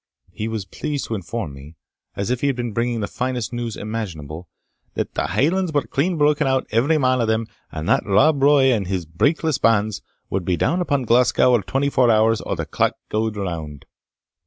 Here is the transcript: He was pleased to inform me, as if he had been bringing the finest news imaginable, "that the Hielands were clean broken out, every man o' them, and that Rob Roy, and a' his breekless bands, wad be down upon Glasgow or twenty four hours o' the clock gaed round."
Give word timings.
He 0.31 0.47
was 0.47 0.65
pleased 0.65 1.05
to 1.09 1.13
inform 1.13 1.53
me, 1.53 1.75
as 2.15 2.31
if 2.31 2.41
he 2.41 2.47
had 2.47 2.55
been 2.55 2.71
bringing 2.73 3.01
the 3.01 3.07
finest 3.07 3.53
news 3.53 3.77
imaginable, 3.77 4.49
"that 4.95 5.13
the 5.13 5.27
Hielands 5.27 5.71
were 5.73 5.83
clean 5.83 6.17
broken 6.17 6.47
out, 6.47 6.65
every 6.71 6.97
man 6.97 7.21
o' 7.21 7.27
them, 7.27 7.45
and 7.71 7.87
that 7.87 8.03
Rob 8.07 8.41
Roy, 8.41 8.73
and 8.73 8.87
a' 8.87 8.89
his 8.89 9.05
breekless 9.05 9.59
bands, 9.61 10.01
wad 10.27 10.43
be 10.43 10.57
down 10.57 10.81
upon 10.81 11.03
Glasgow 11.03 11.51
or 11.51 11.61
twenty 11.61 11.91
four 11.91 12.09
hours 12.09 12.41
o' 12.47 12.55
the 12.55 12.65
clock 12.65 12.95
gaed 13.11 13.37
round." 13.37 13.85